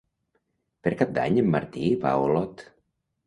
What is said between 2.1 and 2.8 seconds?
a Olot.